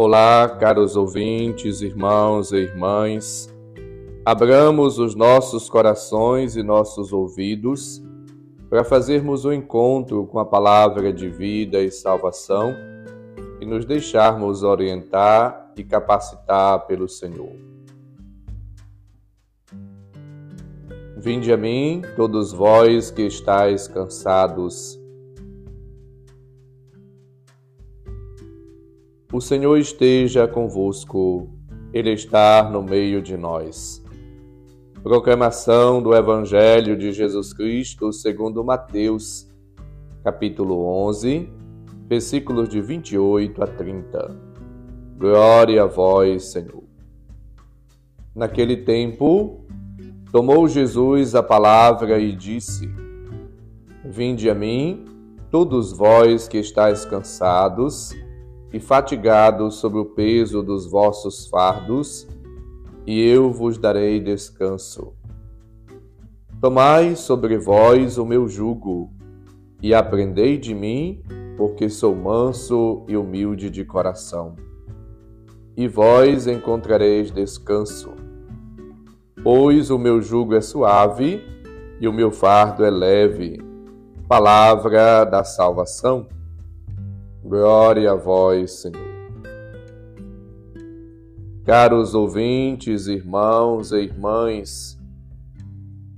[0.00, 3.52] Olá, caros ouvintes, irmãos e irmãs.
[4.24, 8.00] Abramos os nossos corações e nossos ouvidos
[8.70, 12.72] para fazermos o um encontro com a palavra de vida e salvação
[13.60, 17.56] e nos deixarmos orientar e capacitar pelo Senhor.
[21.16, 24.96] Vinde a mim, todos vós que estáis cansados.
[29.30, 31.50] O Senhor esteja convosco,
[31.92, 34.02] Ele está no meio de nós.
[35.02, 39.46] Proclamação do Evangelho de Jesus Cristo segundo Mateus,
[40.24, 41.46] capítulo 11,
[42.08, 44.40] versículos de 28 a 30.
[45.18, 46.84] Glória a vós, Senhor.
[48.34, 49.60] Naquele tempo,
[50.32, 52.88] tomou Jesus a palavra e disse:
[54.06, 55.04] Vinde a mim,
[55.50, 58.16] todos vós que estáis cansados
[58.72, 62.28] e fatigados sob o peso dos vossos fardos,
[63.06, 65.14] e eu vos darei descanso.
[66.60, 69.10] Tomai sobre vós o meu jugo
[69.80, 71.22] e aprendei de mim,
[71.56, 74.56] porque sou manso e humilde de coração.
[75.76, 78.12] E vós encontrareis descanso.
[79.42, 81.40] Pois o meu jugo é suave
[82.00, 83.62] e o meu fardo é leve.
[84.28, 86.26] Palavra da salvação.
[87.42, 89.08] Glória a vós, Senhor.
[91.64, 94.98] Caros ouvintes, irmãos e irmãs,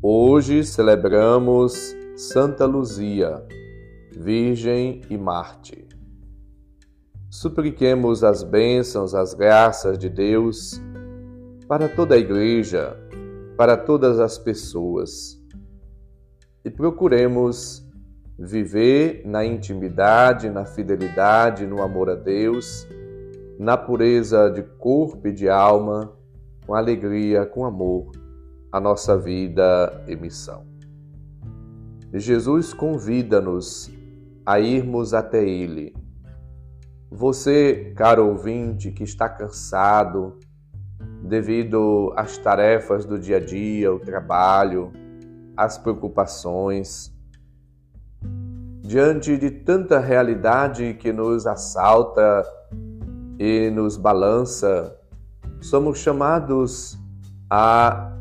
[0.00, 3.44] hoje celebramos Santa Luzia,
[4.10, 5.86] Virgem e Marte.
[7.28, 10.80] Supliquemos as bênçãos, as graças de Deus
[11.68, 12.96] para toda a Igreja,
[13.56, 15.38] para todas as pessoas.
[16.64, 17.86] E procuremos
[18.38, 22.86] viver na intimidade, na fidelidade, no amor a Deus
[23.62, 26.12] na pureza de corpo e de alma,
[26.66, 28.10] com alegria, com amor,
[28.72, 30.66] a nossa vida e missão.
[32.12, 33.88] Jesus convida-nos
[34.44, 35.94] a irmos até Ele.
[37.08, 40.38] Você, caro ouvinte, que está cansado
[41.22, 44.92] devido às tarefas do dia a dia, o trabalho,
[45.56, 47.11] as preocupações,
[48.82, 52.44] diante de tanta realidade que nos assalta
[53.38, 54.98] e nos balança,
[55.60, 56.98] somos chamados
[57.48, 58.12] a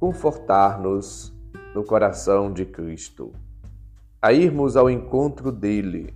[0.00, 1.32] confortar-nos
[1.74, 3.32] no coração de Cristo,
[4.20, 6.14] a irmos ao encontro dele,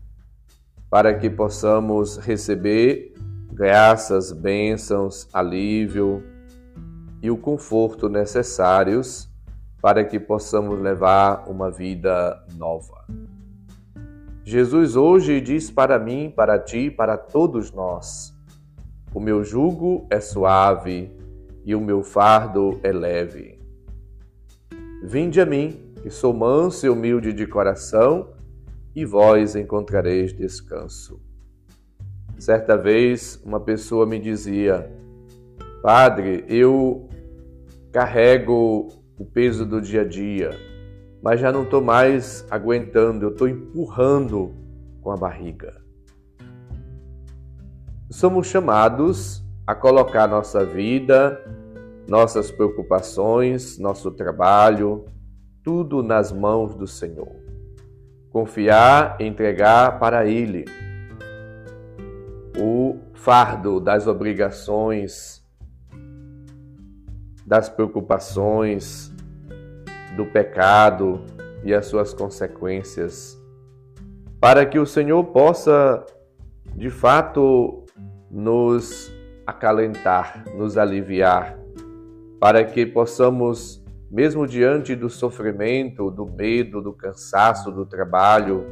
[0.88, 3.12] para que possamos receber
[3.52, 6.22] graças, bênçãos, alívio
[7.22, 9.28] e o conforto necessários
[9.80, 13.04] para que possamos levar uma vida nova.
[14.44, 18.34] Jesus hoje diz para mim, para ti, para todos nós:
[19.14, 21.12] O meu jugo é suave
[21.64, 23.58] e o meu fardo é leve.
[25.02, 28.30] Vinde a mim, que sou manso e humilde de coração,
[28.94, 31.20] e vós encontrareis descanso.
[32.38, 34.90] Certa vez, uma pessoa me dizia:
[35.82, 37.08] Padre, eu
[37.92, 40.50] carrego o peso do dia a dia
[41.22, 44.54] mas já não estou mais aguentando, eu estou empurrando
[45.00, 45.76] com a barriga.
[48.10, 51.44] Somos chamados a colocar nossa vida,
[52.08, 55.04] nossas preocupações, nosso trabalho,
[55.62, 57.36] tudo nas mãos do Senhor.
[58.30, 60.64] Confiar, entregar para Ele
[62.56, 65.37] o fardo das obrigações,
[67.48, 69.10] das preocupações,
[70.14, 71.24] do pecado
[71.64, 73.42] e as suas consequências,
[74.38, 76.04] para que o Senhor possa,
[76.76, 77.86] de fato,
[78.30, 79.10] nos
[79.46, 81.58] acalentar, nos aliviar,
[82.38, 88.66] para que possamos, mesmo diante do sofrimento, do medo, do cansaço, do trabalho,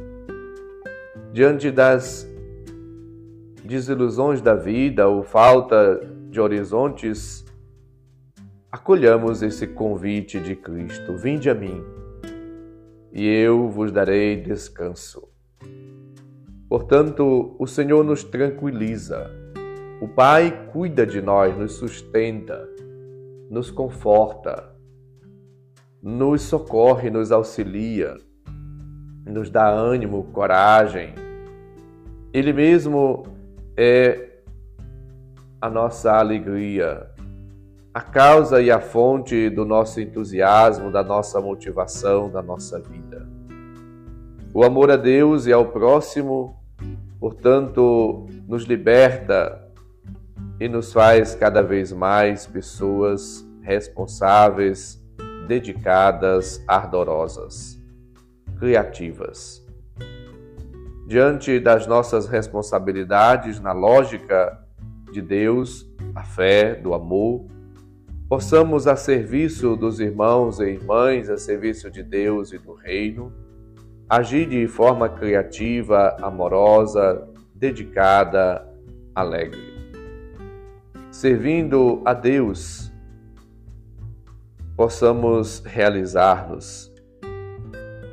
[1.33, 2.29] diante das
[3.63, 5.99] desilusões da vida ou falta
[6.29, 7.46] de horizontes,
[8.77, 11.83] acolhamos esse convite de Cristo: Vinde a mim,
[13.11, 15.27] e eu vos darei descanso.
[16.69, 19.31] Portanto, o Senhor nos tranquiliza.
[19.99, 22.69] O Pai cuida de nós, nos sustenta,
[23.49, 24.75] nos conforta,
[26.01, 28.15] nos socorre, nos auxilia,
[29.25, 31.15] nos dá ânimo, coragem.
[32.31, 33.23] Ele mesmo
[33.75, 34.41] é
[35.59, 37.16] a nossa alegria,
[37.97, 43.27] a causa e a fonte do nosso entusiasmo, da nossa motivação, da nossa vida.
[44.53, 46.55] O amor a Deus e ao próximo
[47.19, 49.59] portanto, nos liberta
[50.59, 55.03] e nos faz cada vez mais pessoas responsáveis,
[55.47, 57.81] dedicadas, ardorosas,
[58.59, 59.65] criativas.
[61.07, 64.63] Diante das nossas responsabilidades na lógica
[65.11, 67.56] de Deus, a fé, do amor,
[68.29, 73.31] possamos a serviço dos irmãos e irmãs, a serviço de Deus e do reino,
[74.09, 77.25] agir de forma criativa, amorosa,
[77.55, 78.67] dedicada,
[79.15, 79.77] alegre.
[81.09, 82.91] Servindo a Deus,
[84.75, 86.93] possamos realizar-nos.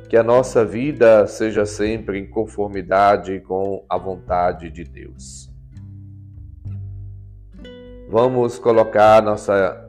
[0.09, 5.51] Que a nossa vida seja sempre em conformidade com a vontade de Deus.
[8.07, 9.84] Vamos colocar nossa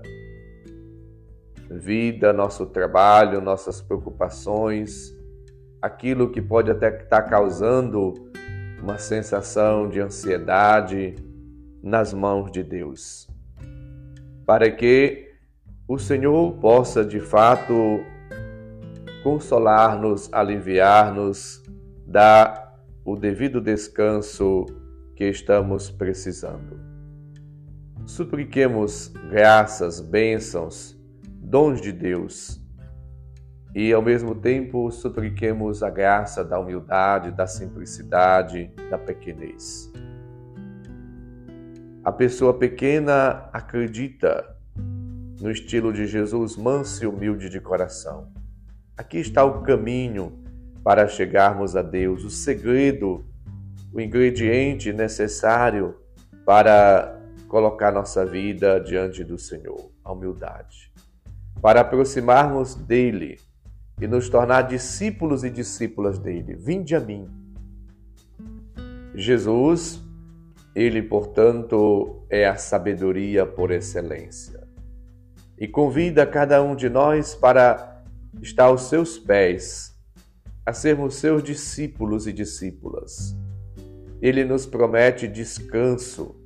[1.71, 5.15] vida, nosso trabalho, nossas preocupações,
[5.81, 8.15] aquilo que pode até estar causando
[8.83, 11.15] uma sensação de ansiedade
[11.83, 13.29] nas mãos de Deus,
[14.45, 15.33] para que
[15.89, 17.75] o Senhor possa de fato
[19.23, 21.63] consolar-nos, aliviar-nos,
[22.07, 24.67] dar o devido descanso
[25.15, 26.79] que estamos precisando.
[28.05, 30.96] Supliquemos graças, bênçãos,
[31.47, 32.61] dons de Deus
[33.73, 39.93] e, ao mesmo tempo, supliquemos a graça da humildade, da simplicidade, da pequenez.
[42.03, 44.57] A pessoa pequena acredita
[45.41, 48.33] no estilo de Jesus, manso e humilde de coração.
[48.97, 50.43] Aqui está o caminho
[50.83, 53.25] para chegarmos a Deus, o segredo,
[53.93, 55.97] o ingrediente necessário
[56.45, 60.93] para colocar nossa vida diante do Senhor, a humildade,
[61.61, 63.39] para aproximarmos dele
[64.01, 66.55] e nos tornar discípulos e discípulas dele.
[66.55, 67.29] Vinde a mim.
[69.15, 70.01] Jesus,
[70.75, 74.67] ele, portanto, é a sabedoria por excelência
[75.59, 78.03] e convida cada um de nós para
[78.43, 79.97] estar aos seus pés,
[80.67, 83.35] a sermos seus discípulos e discípulas.
[84.21, 86.37] Ele nos promete descanso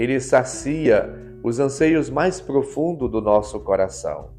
[0.00, 4.30] ele sacia os anseios mais profundos do nosso coração.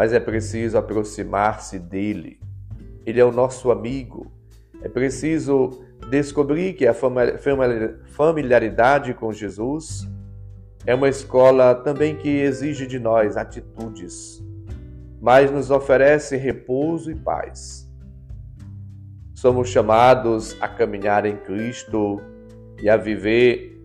[0.00, 2.40] Mas é preciso aproximar-se dele.
[3.04, 4.32] Ele é o nosso amigo.
[4.80, 6.94] É preciso descobrir que a
[8.06, 10.08] familiaridade com Jesus
[10.86, 14.42] é uma escola também que exige de nós atitudes,
[15.20, 17.86] mas nos oferece repouso e paz.
[19.34, 22.22] Somos chamados a caminhar em Cristo
[22.82, 23.78] e a viver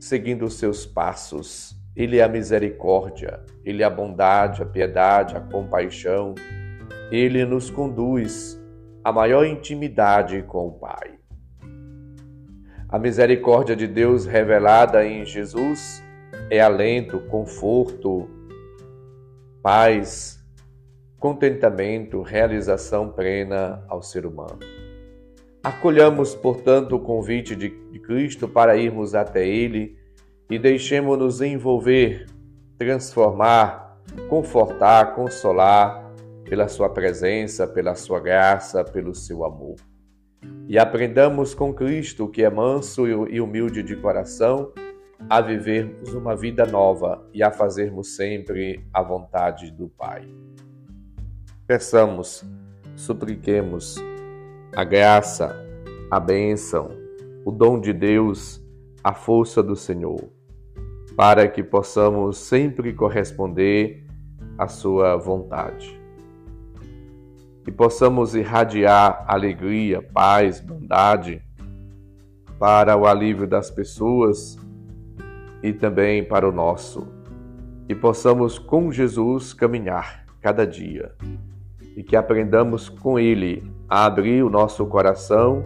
[0.00, 1.77] seguindo os seus passos.
[1.98, 6.32] Ele é a misericórdia, ele é a bondade, a piedade, a compaixão.
[7.10, 8.56] Ele nos conduz
[9.02, 11.18] à maior intimidade com o Pai.
[12.88, 16.00] A misericórdia de Deus revelada em Jesus
[16.48, 18.30] é alento, conforto,
[19.60, 20.40] paz,
[21.18, 24.60] contentamento, realização plena ao ser humano.
[25.64, 29.97] Acolhamos, portanto, o convite de Cristo para irmos até Ele
[30.50, 32.26] e deixemos-nos envolver,
[32.78, 33.98] transformar,
[34.28, 36.12] confortar, consolar
[36.44, 39.76] pela Sua presença, pela Sua graça, pelo Seu amor.
[40.66, 44.72] E aprendamos com Cristo, que é manso e humilde de coração,
[45.28, 50.28] a vivermos uma vida nova e a fazermos sempre a vontade do Pai.
[51.66, 52.44] Peçamos,
[52.96, 53.96] supliquemos
[54.74, 55.54] a graça,
[56.10, 56.90] a bênção,
[57.44, 58.62] o dom de Deus,
[59.02, 60.30] a força do Senhor,
[61.18, 64.06] para que possamos sempre corresponder
[64.56, 66.00] à Sua vontade.
[67.66, 71.42] E possamos irradiar alegria, paz, bondade
[72.56, 74.56] para o alívio das pessoas
[75.60, 77.08] e também para o nosso.
[77.88, 81.16] E possamos com Jesus caminhar cada dia
[81.96, 85.64] e que aprendamos com Ele a abrir o nosso coração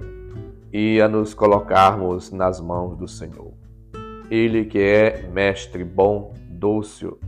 [0.73, 3.52] e a nos colocarmos nas mãos do Senhor.
[4.33, 7.19] Ele que é mestre bom, dócil,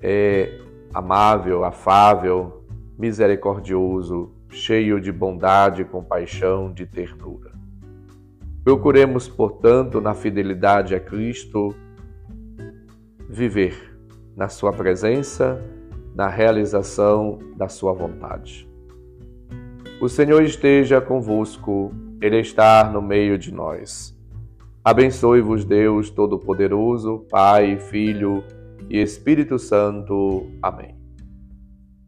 [0.00, 0.60] é
[0.94, 2.64] amável, afável,
[2.96, 7.50] misericordioso, cheio de bondade, compaixão, de ternura.
[8.62, 11.74] Procuremos, portanto, na fidelidade a Cristo,
[13.28, 13.74] viver
[14.36, 15.60] na Sua presença,
[16.14, 18.64] na realização da Sua vontade.
[20.00, 21.92] O Senhor esteja convosco,
[22.22, 24.19] Ele está no meio de nós.
[24.82, 28.42] Abençoe-vos, Deus Todo-Poderoso, Pai, Filho
[28.88, 30.46] e Espírito Santo.
[30.62, 30.96] Amém.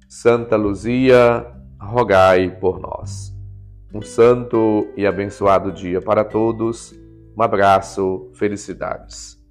[0.08, 1.46] Santa Luzia,
[1.78, 3.30] rogai por nós.
[3.94, 6.94] Um santo e abençoado dia para todos.
[7.36, 9.41] Um abraço, felicidades.